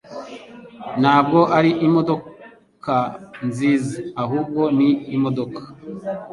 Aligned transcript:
Ntabwo 1.01 1.39
ari 1.57 1.71
imodoka 1.87 2.93
nziza, 3.47 3.97
ahubwo 4.23 4.61
ni 4.77 4.89
imodoka. 5.15 5.61